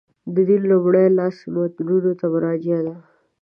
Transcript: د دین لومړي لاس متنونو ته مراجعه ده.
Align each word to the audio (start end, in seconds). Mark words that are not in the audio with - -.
د 0.33 0.35
دین 0.47 0.61
لومړي 0.71 1.05
لاس 1.17 1.35
متنونو 1.53 2.11
ته 2.19 2.25
مراجعه 2.33 2.81
ده. 2.85 2.95